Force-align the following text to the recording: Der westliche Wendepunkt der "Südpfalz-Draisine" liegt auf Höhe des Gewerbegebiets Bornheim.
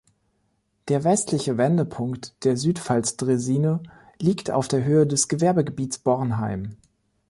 Der 0.87 1.03
westliche 1.03 1.59
Wendepunkt 1.59 2.43
der 2.43 2.57
"Südpfalz-Draisine" 2.57 3.81
liegt 4.17 4.49
auf 4.49 4.67
Höhe 4.71 5.05
des 5.05 5.27
Gewerbegebiets 5.27 5.99
Bornheim. 5.99 6.75